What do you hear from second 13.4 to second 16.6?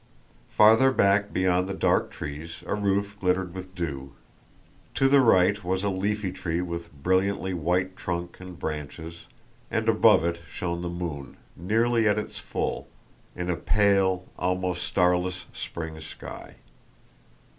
a pale, almost starless, spring sky.